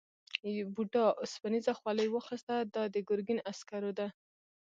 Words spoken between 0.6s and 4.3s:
بوډا اوسپنيزه خولۍ واخیسته دا د ګرګین عسکرو ده.